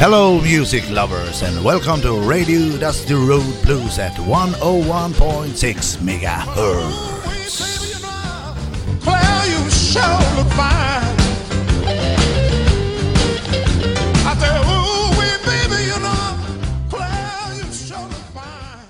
Hello, 0.00 0.40
music 0.40 0.88
lovers, 0.90 1.42
and 1.42 1.64
welcome 1.64 2.00
to 2.02 2.12
Radio 2.20 2.78
Dusty 2.78 3.14
Road 3.14 3.62
Blues 3.64 3.98
at 3.98 4.12
101.6 4.12 5.98
megahertz. 5.98 7.18
Claire, 9.02 9.46
you 9.50 9.70
sure 9.70 10.18
look 10.36 10.46
fine. 10.54 11.16
I 14.24 14.34
said, 14.38 14.60
ooh, 14.70 15.10
wee, 15.18 15.36
baby, 15.44 15.82
you 15.90 15.98
know, 15.98 16.38
Claire, 16.88 17.54
you 17.56 17.72
sure 17.72 17.98
look 17.98 18.26
fine. 18.32 18.86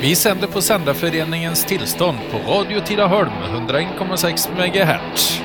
Vi 0.00 0.16
sänder 0.16 0.46
på 0.46 0.60
Sändarföreningens 0.62 1.64
tillstånd 1.64 2.18
på 2.30 2.38
Radio 2.52 2.80
Tidaholm 2.80 3.30
101,6 3.30 4.48
MHz. 4.50 5.35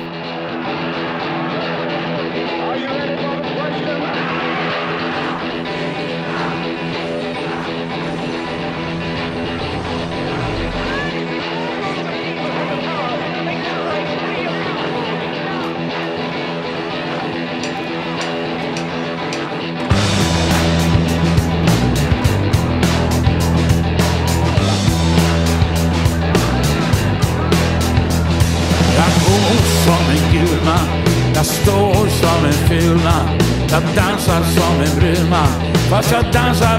Fast 36.12 36.34
jag 36.34 36.71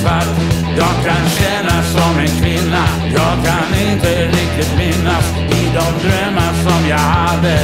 svart. 0.00 0.28
Jag 0.76 0.94
kan 1.06 1.24
känna 1.40 1.82
som 1.82 2.18
en 2.18 2.32
kvinna, 2.40 2.84
jag 3.18 3.34
kan 3.46 3.68
inte 3.90 4.26
riktigt 4.26 4.72
minnas 4.78 5.26
i 5.58 5.62
de 5.76 5.86
drömmar 6.02 6.52
som 6.64 6.88
jag 6.88 6.98
hade. 6.98 7.56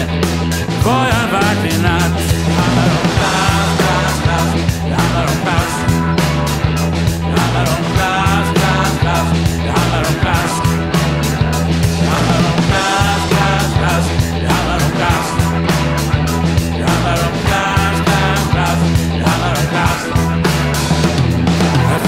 Var 0.85 1.07
jag 1.15 1.27
vart 1.33 1.65
i 1.73 1.83
natt? 1.83 2.17
Det 2.47 2.53
handlar 2.53 2.89
om 2.93 3.09
klass, 3.19 3.69
klass, 3.79 4.23
klass. 4.23 4.53
Det 4.89 4.95
handlar 4.95 5.23
om 5.23 5.41
klass. 5.43 5.76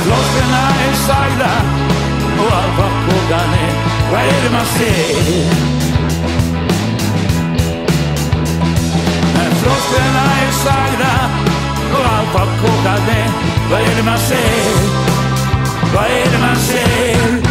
När 0.08 0.88
är 0.88 0.94
sagda 0.94 1.52
och 2.38 2.56
allt 2.56 2.78
vad 2.78 2.90
kodan 3.06 3.54
är, 3.54 3.72
vad 4.12 4.20
är 4.20 4.42
det 4.44 4.50
man 4.52 4.66
ser? 4.66 5.44
När 9.34 9.50
floskorna 9.50 10.24
är 10.42 10.52
sagda 10.52 11.30
och 11.92 12.12
allt 12.16 12.34
vad 12.34 12.48
kodan 12.60 13.08
är, 13.08 13.30
vad 13.70 13.80
är 13.80 13.96
det 13.96 14.02
man 14.02 14.18
ser? 14.18 15.08
Vad 15.94 16.04
är 16.04 16.30
det 16.32 16.38
man 16.38 16.56
ser? 16.56 17.47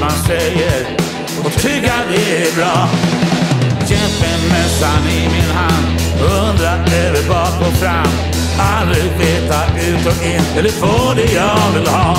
Man 0.00 0.10
säger 0.10 0.86
och 1.44 1.52
tycka 1.52 1.94
det 2.10 2.42
är 2.42 2.56
bra. 2.56 2.88
Kämpemössan 3.88 5.08
i 5.08 5.28
min 5.28 5.50
hand 5.56 6.00
Undrar 6.20 6.78
över 6.78 7.28
bak 7.28 7.68
och 7.68 7.76
fram 7.76 8.12
Aldrig 8.58 9.04
veta 9.04 9.64
ut 9.66 10.06
och 10.06 10.26
in 10.26 10.58
Eller 10.58 10.70
få 10.70 11.14
det 11.14 11.32
jag 11.32 11.72
vill 11.74 11.86
ha 11.86 12.16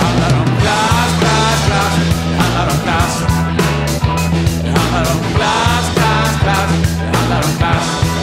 Handlar 0.00 0.40
om 0.40 0.50
glass, 0.62 1.20
glass, 1.20 1.66
glass. 1.66 1.98
Det 2.30 2.42
handlar 2.42 2.74
om 2.74 2.84
glass. 2.84 3.22
Det 4.62 4.68
handlar 4.68 5.12
om 5.12 5.18
glass, 5.36 5.94
glass, 5.94 6.42
glass. 6.42 6.70
Det 6.98 7.18
handlar 7.18 7.42
om 7.42 7.58
glass. 7.58 8.15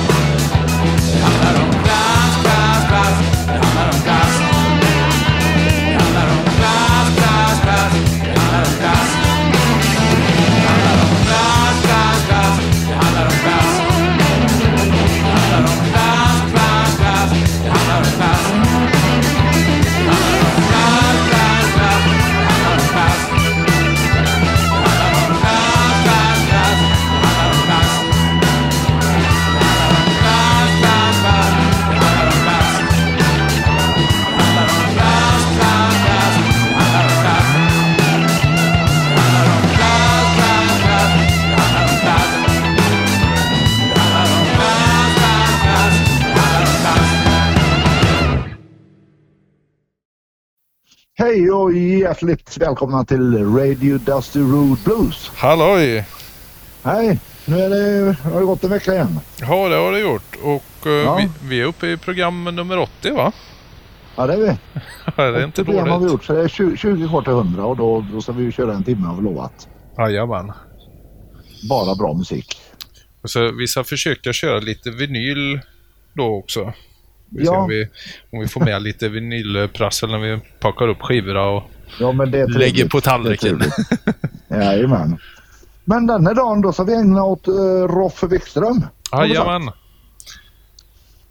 Hej 51.33 51.51
och 51.51 51.73
hjärtligt 51.73 52.57
välkomna 52.57 53.05
till 53.05 53.33
Radio 53.55 53.97
Dusty 53.97 54.39
Road 54.39 54.77
Blues. 54.85 55.31
Halloj! 55.35 56.05
Hej! 56.83 57.19
Nu 57.45 57.59
är 57.59 57.69
det, 57.69 58.13
har 58.23 58.39
det 58.39 58.45
gått 58.45 58.63
en 58.63 58.69
vecka 58.69 58.93
igen. 58.93 59.19
Ja, 59.41 59.69
det 59.69 59.75
har 59.75 59.91
det 59.91 59.99
gjort. 59.99 60.35
Och 60.43 60.87
eh, 60.87 60.91
Ja. 60.91 61.15
vi, 61.15 61.29
vi 61.47 61.61
är 61.61 61.65
uppe 61.65 61.87
i 61.87 61.97
program 61.97 62.43
nummer 62.43 62.77
80 62.79 63.11
va? 63.11 63.31
Ja, 64.15 64.27
det 64.27 64.33
är 64.33 64.37
vi. 64.37 64.45
det 65.15 65.21
är 65.23 65.45
inte 65.45 65.63
program 65.65 65.89
har 65.89 65.99
vi 65.99 66.05
dåligt. 66.05 66.11
gjort 66.13 66.23
så 66.23 66.33
det 66.33 66.43
är 66.43 66.47
20, 66.47 66.77
20 66.77 67.07
kvar 67.07 67.21
till 67.21 67.31
100 67.31 67.65
och 67.65 67.77
då, 67.77 68.05
då 68.13 68.21
ska 68.21 68.31
vi 68.31 68.51
köra 68.51 68.73
en 68.73 68.83
timme 68.83 69.07
har 69.07 69.15
vi 69.15 69.21
lovat. 69.21 69.67
Jajamän. 69.97 70.51
Bara 71.69 71.95
bra 71.95 72.13
musik. 72.13 72.61
Så 73.23 73.51
vi 73.51 73.67
ska 73.67 73.83
försöka 73.83 74.33
köra 74.33 74.59
lite 74.59 74.91
vinyl 74.91 75.59
då 76.13 76.23
också. 76.25 76.73
Vi 77.35 77.45
Ja. 77.45 77.57
om, 77.57 77.69
vi, 77.69 77.87
om 78.31 78.39
vi 78.39 78.47
får 78.47 78.61
med 78.61 78.81
lite 78.81 79.09
vinylprassel 79.09 80.09
när 80.11 80.17
vi 80.19 80.39
packar 80.59 80.87
upp 80.87 81.01
skivorna 81.01 81.41
och 81.41 81.63
Ja, 81.99 82.11
lägger 82.47 82.89
på 82.89 83.01
tallriken. 83.01 83.61
Jajamän. 84.49 85.17
Men 85.85 86.07
denna 86.07 86.33
dagen 86.33 86.61
då 86.61 86.73
ska 86.73 86.83
vi 86.83 86.93
ägna 86.93 87.23
åt 87.23 87.47
uh, 87.47 87.53
Roffe 87.87 88.27
Wikström. 88.27 88.85
Jajamän. 89.11 89.71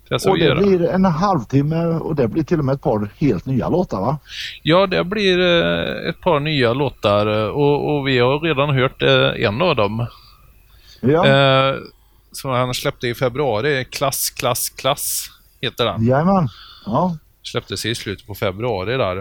Det 0.08 0.26
Och 0.28 0.38
det 0.38 0.54
blir 0.54 0.84
en 0.84 1.04
halvtimme 1.04 1.84
och 1.84 2.16
det 2.16 2.28
blir 2.28 2.43
till 2.43 2.58
och 2.58 2.64
med 2.64 2.75
ett 2.75 2.82
par 2.82 3.08
helt 3.19 3.46
nya 3.46 3.69
låtar 3.69 4.00
va? 4.00 4.19
Ja, 4.62 4.87
det 4.87 5.04
blir 5.04 5.40
eh, 5.40 6.08
ett 6.08 6.20
par 6.20 6.40
nya 6.40 6.72
låtar 6.72 7.26
eh, 7.26 7.49
och, 7.49 7.96
och 7.96 8.08
vi 8.08 8.19
har 8.19 8.40
redan 8.40 8.70
hört 8.70 9.02
eh, 9.02 9.44
en 9.46 9.62
av 9.62 9.76
dem. 9.76 10.06
Ja, 11.00 11.26
Eh, 11.26 11.75
som 12.32 12.50
han 12.50 12.75
släppte 12.75 13.08
i 13.08 13.14
februari. 13.14 13.84
Klass, 13.84 14.31
klass, 14.31 14.70
klass 14.70 15.31
heter 15.62 15.85
den. 15.85 16.05
jajamän. 16.06 16.49
Ja, 16.87 17.17
Släpptes 17.43 17.85
i 17.87 17.94
slutet 17.94 18.26
på 18.26 18.35
februari 18.35 18.97
där. 18.97 19.19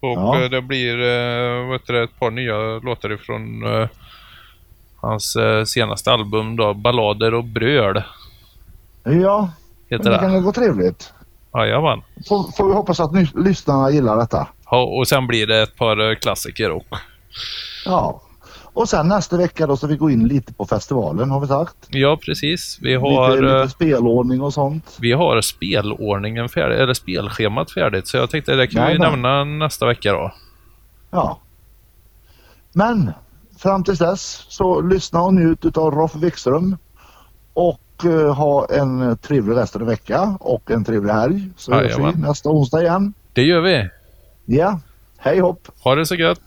Och 0.00 0.08
Ja. 0.18 0.40
eh, 0.42 0.50
det 0.50 0.62
blir 0.62 0.98
eh, 1.00 1.72
heter 1.72 1.92
det, 1.92 2.02
ett 2.02 2.18
par 2.18 2.30
nya 2.30 2.78
låtar 2.78 3.12
ifrån 3.12 3.66
eh, 3.82 3.88
hans 4.96 5.36
senaste 5.66 6.12
album 6.12 6.56
då, 6.56 6.74
Ballader 6.74 7.34
och 7.34 7.44
bröd. 7.44 8.02
ja 9.04 9.50
Heter 9.90 10.10
det 10.10 10.18
kan 10.18 10.30
det. 10.30 10.36
ju 10.38 10.42
gå 10.44 10.52
trevligt. 10.52 11.12
Jajamän. 11.54 12.02
Får, 12.28 12.56
får 12.56 12.68
vi 12.68 12.72
hoppas 12.74 13.00
att 13.00 13.10
lyssnarna 13.34 13.90
gillar 13.90 14.16
detta. 14.16 14.48
Ja, 14.70 14.82
och 14.82 15.08
sen 15.08 15.26
blir 15.26 15.46
det 15.46 15.62
ett 15.62 15.76
par 15.76 16.14
klassiker 16.14 16.70
också. 16.70 16.96
Ja. 17.84 18.22
Och 18.72 18.88
sen 18.88 19.08
nästa 19.08 19.36
vecka 19.36 19.66
då 19.66 19.76
ska 19.76 19.86
vi 19.86 19.96
gå 19.96 20.10
in 20.10 20.28
lite 20.28 20.52
på 20.54 20.66
festivalen 20.66 21.30
har 21.30 21.40
vi 21.40 21.46
sagt. 21.46 21.76
Ja, 21.88 22.18
precis. 22.24 22.78
Vi 22.82 22.94
har, 22.94 23.30
lite, 23.30 23.46
eh, 23.46 23.62
lite 23.62 23.68
spelordning 23.74 24.40
och 24.42 24.54
sånt. 24.54 24.96
vi 25.00 25.12
har 25.12 25.40
spelordningen 25.40 26.48
färdig, 26.48 26.80
eller 26.80 26.94
spelschemat 26.94 27.70
färdigt. 27.70 28.08
Så 28.08 28.16
jag 28.16 28.30
tänkte 28.30 28.54
det 28.54 28.66
kan 28.66 28.86
vi 28.86 28.88
Jajamän. 28.92 29.22
nämna 29.22 29.44
nästa 29.64 29.86
vecka 29.86 30.12
då. 30.12 30.32
Ja. 31.10 31.38
Men 32.72 33.12
fram 33.58 33.84
tills 33.84 33.98
dess 33.98 34.46
så 34.48 34.80
lyssna 34.80 35.22
och 35.22 35.34
njut 35.34 35.64
utav 35.64 35.90
Rolf 35.90 36.14
Wikström. 36.14 36.76
Och 37.54 38.04
eh, 38.04 38.34
ha 38.34 38.66
en 38.66 39.16
trevlig 39.18 39.56
resten 39.56 39.80
av 39.82 39.88
vecka 39.88 40.36
och 40.40 40.70
en 40.70 40.84
trevlig 40.84 41.12
helg. 41.12 41.48
Så 41.56 41.74
hörs 41.74 41.98
vi 41.98 42.20
nästa 42.20 42.48
onsdag 42.48 42.82
igen. 42.82 43.14
Det 43.32 43.42
gör 43.42 43.60
vi. 43.60 43.88
Ja, 44.44 44.80
hej 45.18 45.38
hopp! 45.40 45.68
Ha 45.82 45.94
det 45.94 46.06
så 46.06 46.14
gött. 46.14 46.40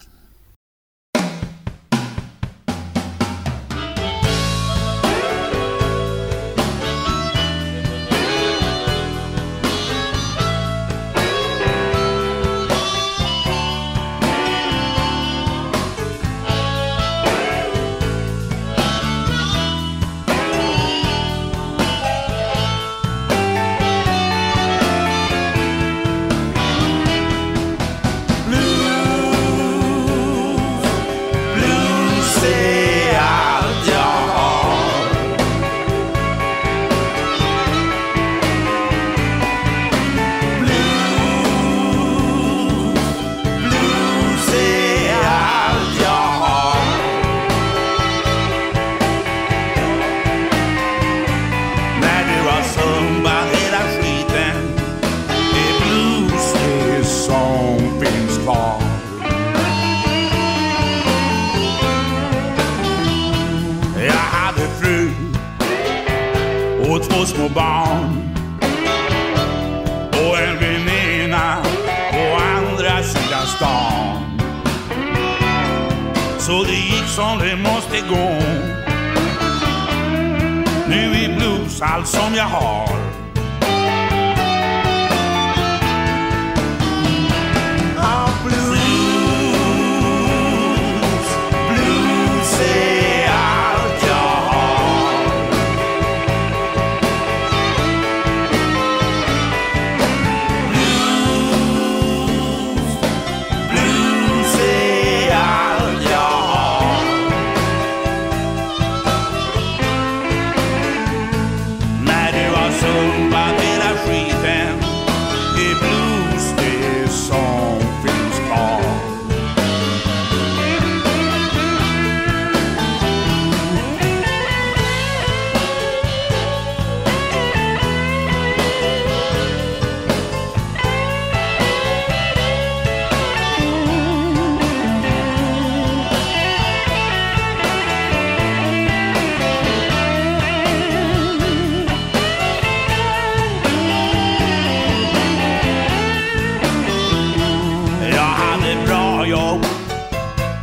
Hade 149.24 149.32
jobb 149.32 149.66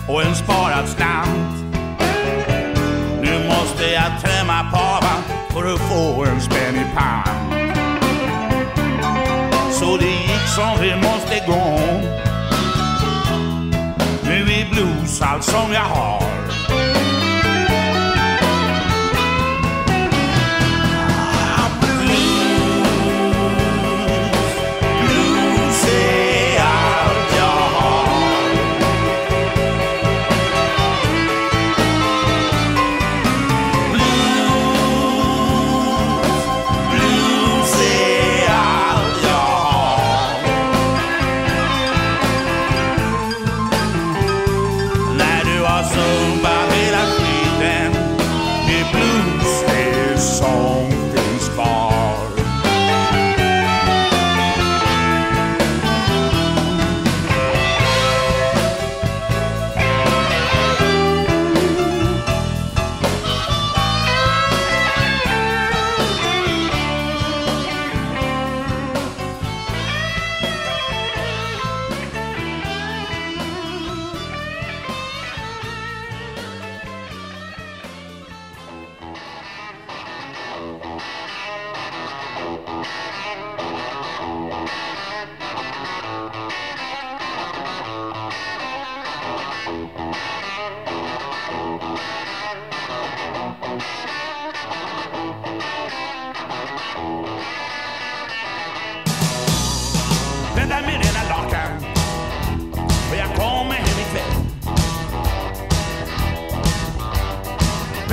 och 0.08 0.22
en 0.22 0.34
sparad 0.34 0.88
slant. 0.88 1.64
Nu 3.22 3.48
måste 3.48 3.84
jag 3.84 4.20
tömma 4.22 4.70
pavan 4.72 5.22
för 5.50 5.74
att 5.74 5.80
få 5.80 6.24
en 6.24 6.40
spänn 6.40 6.76
i 6.76 6.84
pant. 6.94 7.54
Så 9.72 9.96
det 9.96 10.06
gick 10.06 10.48
som 10.56 10.76
det 10.80 10.96
måste 10.96 11.42
gå. 11.46 11.80
Nu 14.24 14.52
är 14.52 14.70
blues 14.70 15.22
allt 15.22 15.44
som 15.44 15.72
jag 15.72 15.84
har. 15.84 16.22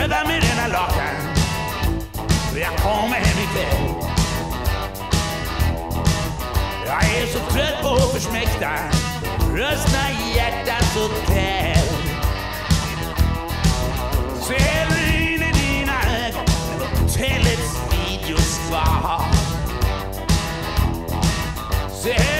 Bädda 0.09 0.27
med 0.27 0.43
rena 0.43 0.67
lakan 0.67 1.15
för 2.51 2.59
jag 2.59 2.77
kommer 2.77 3.15
hem 3.15 3.39
ikväll. 3.43 3.93
Jag 6.85 7.03
är 7.03 7.25
så 7.27 7.39
trött 7.39 7.81
på 7.81 7.89
att 7.89 8.13
försmäkta 8.13 8.69
rösta 9.53 9.99
i 10.11 10.35
hjärtats 10.35 10.95
hotell. 10.95 11.87
Så 14.41 14.53
häller 14.53 15.21
in 15.21 15.43
i 15.43 15.51
dina 15.51 15.93
ögon 16.27 16.45
hotellets 16.99 17.81
videos 17.91 18.59
kvar. 18.69 19.21
Ser 22.03 22.36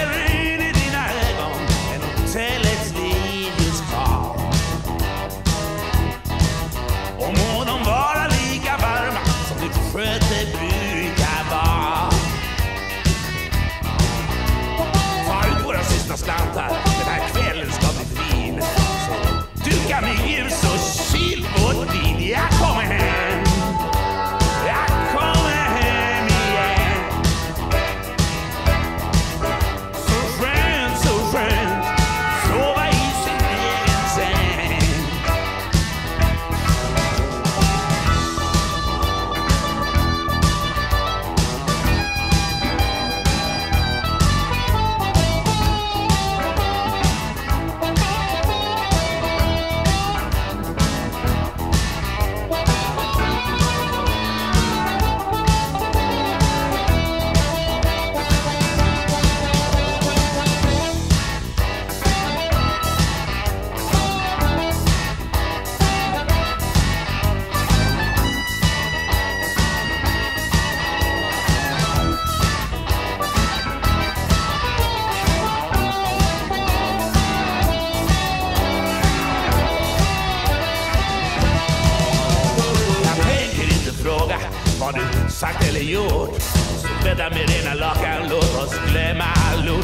vad 84.98 85.24
du 85.24 85.30
sagt 85.30 85.68
eller 85.68 85.80
gjort. 85.80 86.42
Så 86.82 86.88
bädda 87.04 87.30
med 87.30 87.48
dina 87.48 87.74
lakan, 87.74 88.28
låt 88.30 88.62
oss 88.62 88.74
glömma 88.90 89.24
allot. 89.24 89.78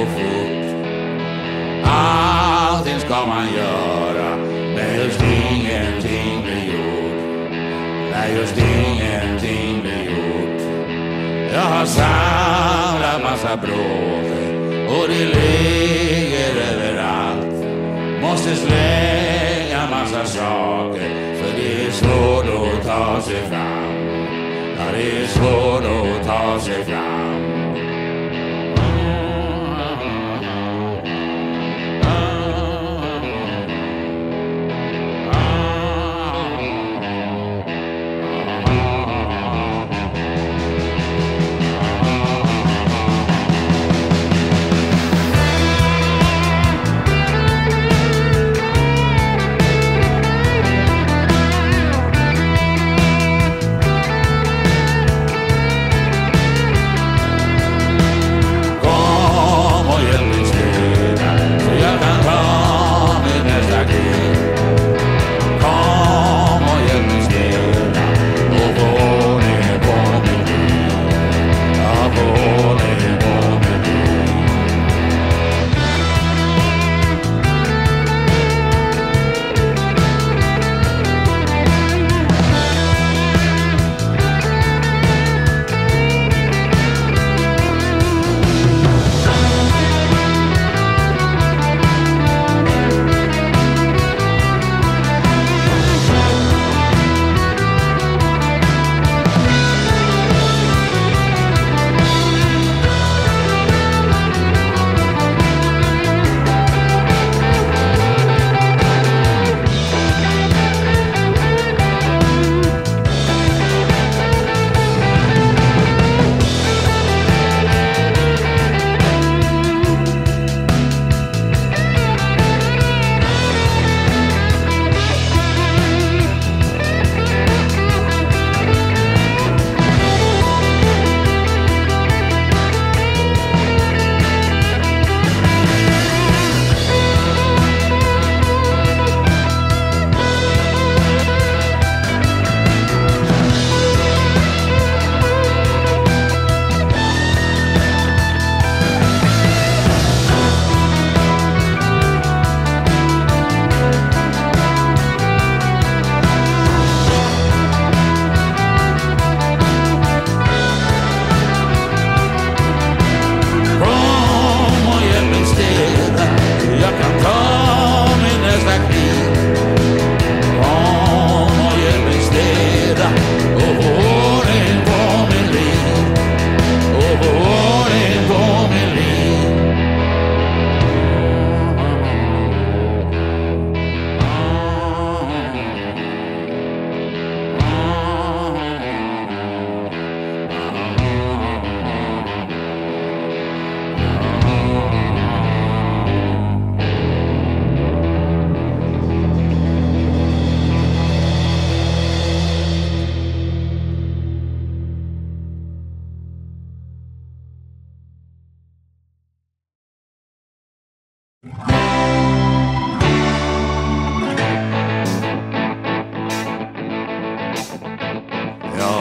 Allting 0.00 0.06
ska 0.06 0.06
fort. 0.06 1.84
Allting 1.84 3.00
ska 3.00 3.26
man 3.26 3.46
göra 3.56 4.36
men 4.76 4.94
just 4.96 5.22
ingenting 5.22 6.42
blir 6.42 6.64
gjort. 6.64 7.50
Nej, 8.12 8.36
just 8.36 8.58
ingenting 8.58 9.82
blir 9.82 10.04
gjort. 10.04 10.62
Jag 11.52 11.60
har 11.60 11.86
samlat 11.86 13.22
massa 13.22 13.56
bråte 13.56 14.40
och 14.88 15.08
det 15.08 15.24
ligger 15.24 16.50
överallt. 16.72 17.66
Måste 18.22 18.56
slänga 18.56 19.90
massa 19.90 20.24
saker 20.24 21.34
för 21.34 21.56
det 21.56 21.86
är 21.86 21.90
svårt 21.90 22.44
att 22.44 22.86
ta 22.86 23.20
sig 23.20 23.42
fram. 23.48 24.06
Ja, 24.78 24.84
det 24.92 25.22
är 25.22 25.26
svårt 25.26 25.84
att 25.84 26.26
ta 26.26 26.60
sig 26.60 26.84
fram. 26.84 27.29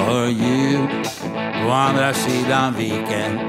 Hör 0.10 0.28
ljud 0.28 0.90
på 1.64 1.72
andra 1.72 2.14
sidan 2.14 2.74
viken. 2.78 3.40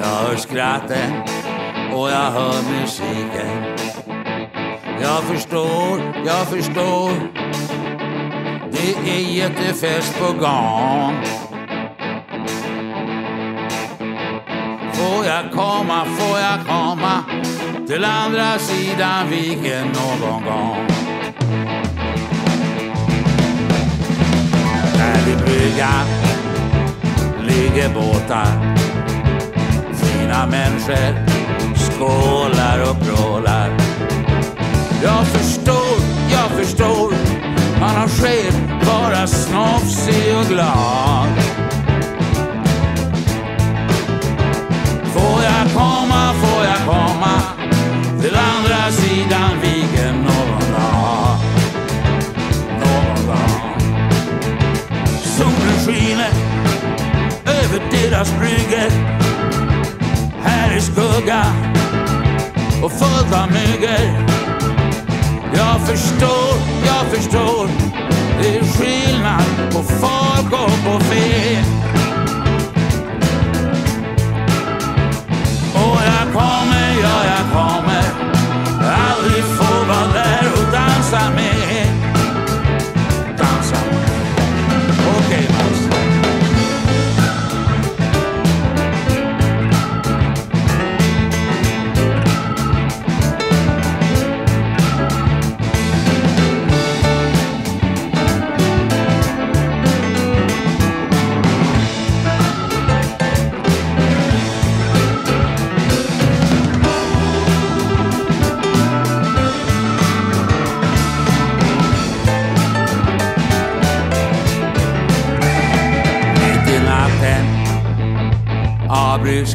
Jag 0.00 0.06
hör 0.06 0.36
skratten 0.36 1.12
och 1.92 2.10
jag 2.10 2.30
hör 2.30 2.80
musiken. 2.80 3.76
Jag 5.02 5.22
förstår, 5.22 6.14
jag 6.26 6.48
förstår. 6.48 7.12
Det 8.70 9.10
är 9.10 9.34
jättefest 9.34 10.18
på 10.18 10.32
gång. 10.32 11.24
Får 14.92 15.26
jag 15.26 15.50
komma, 15.52 16.04
får 16.04 16.38
jag 16.38 16.66
komma 16.66 17.24
till 17.86 18.04
andra 18.04 18.58
sidan 18.58 19.30
viken 19.30 19.86
någon 19.86 20.44
gång? 20.44 21.01
Där 25.76 26.04
vid 27.38 27.46
ligger 27.46 27.88
båtar. 27.88 28.76
Fina 29.94 30.46
människor 30.46 31.26
skålar 31.76 32.90
och 32.90 32.96
brålar. 32.96 33.70
Jag 35.02 35.26
förstår, 35.26 35.98
jag 36.30 36.50
förstår. 36.50 37.12
Man 37.80 37.96
har 37.96 38.08
skäl 38.08 38.52
vara 38.86 39.26
snofsig 39.26 40.36
och 40.36 40.44
glad. 40.44 41.31
Deras 57.90 58.32
brygger 58.38 58.90
Här 60.44 60.76
är 60.76 60.80
skugga 60.80 61.44
och 62.82 62.92
fullt 62.92 63.34
av 63.34 63.52
myggor. 63.52 64.32
Jag 65.54 65.80
förstår, 65.80 66.54
jag 66.86 67.06
förstår. 67.06 67.68
Det 68.40 68.56
är 68.56 68.64
skillnad 68.64 69.72
på 69.72 69.82
folk 69.82 70.52
och 70.52 70.84
på 70.84 71.00
fe. 71.04 71.64
Och 75.74 76.00
jag 76.06 76.32
kommer, 76.32 77.00
ja 77.02 77.24
jag 77.24 77.52
kommer 77.52 77.91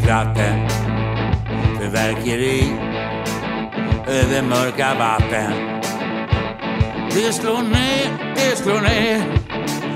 avbryts 0.09 0.75
Fyrverkeri 1.79 2.63
över 4.07 4.41
mörka 4.41 4.93
vatten. 4.99 5.81
Det 7.11 7.33
slår 7.33 7.61
ner, 7.61 8.35
det 8.35 8.57
slår 8.57 8.81
ner 8.81 9.23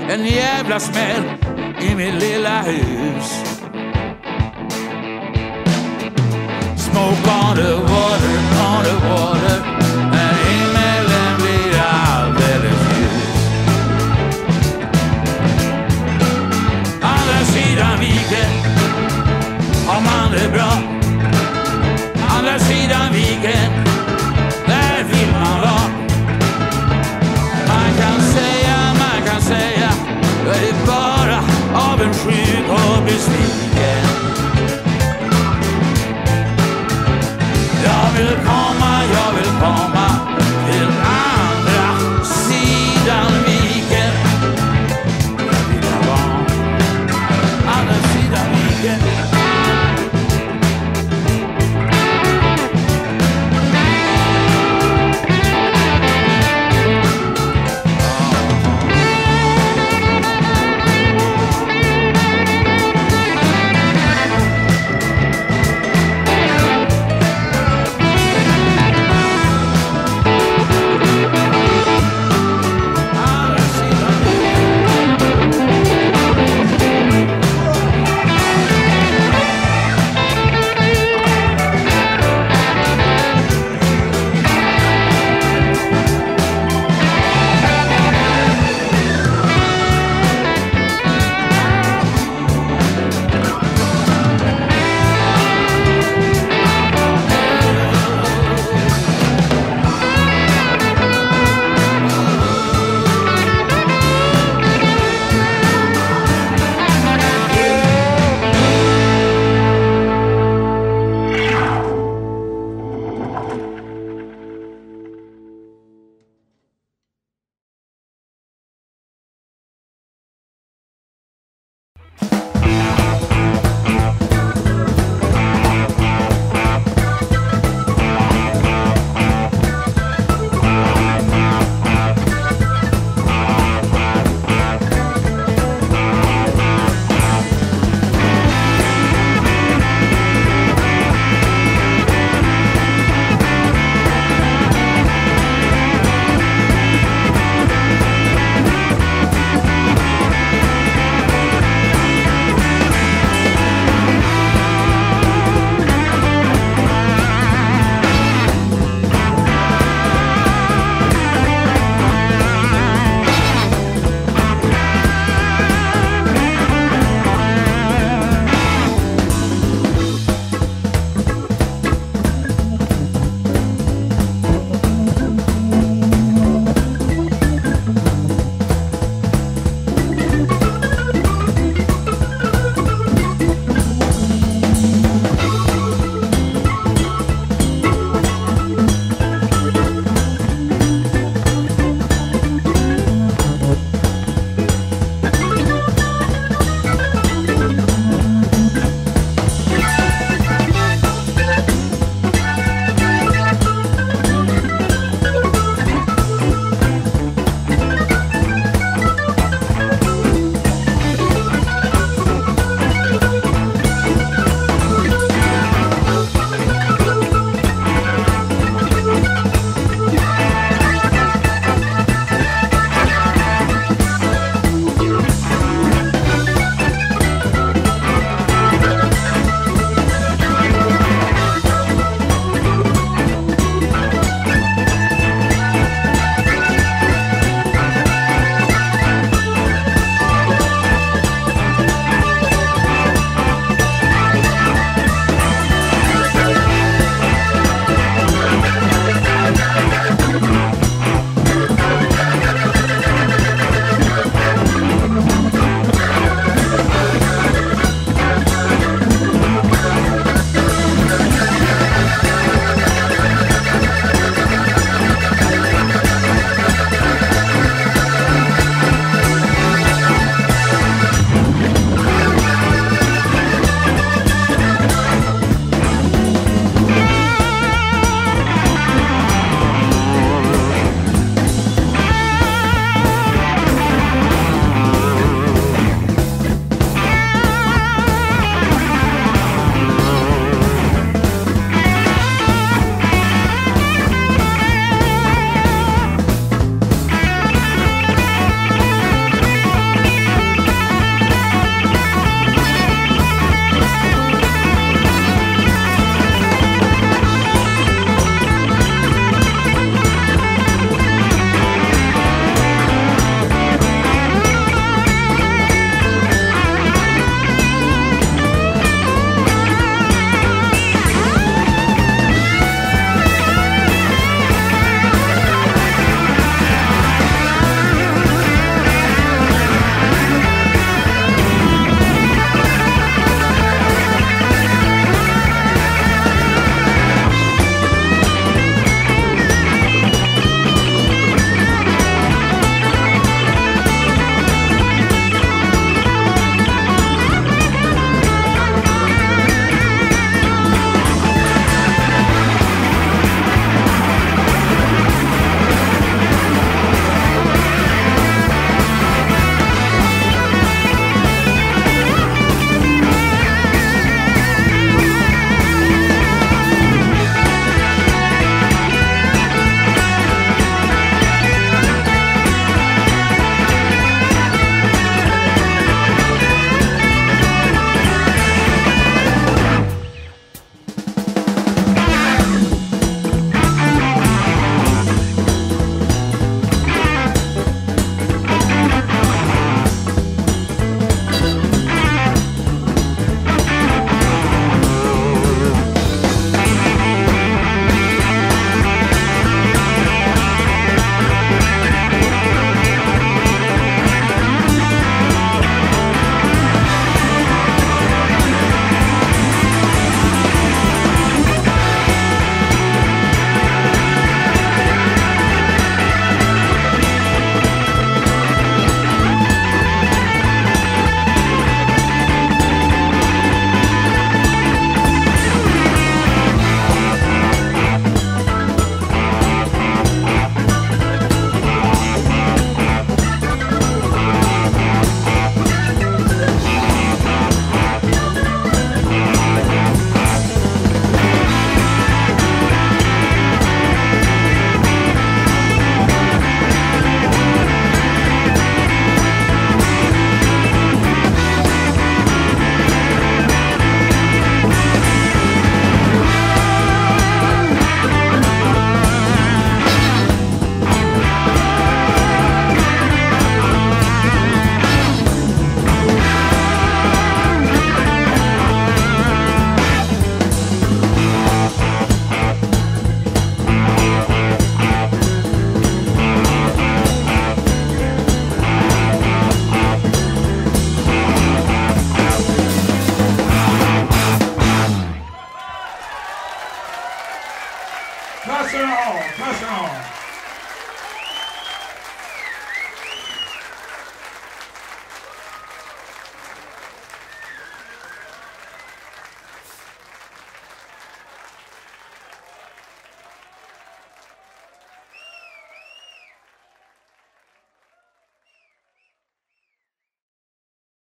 En 0.08 0.26
jävla 0.26 0.80
smäll 0.80 1.22
i 1.80 1.94
mitt 1.94 2.14
lilla 2.14 2.62
hus. 2.62 3.51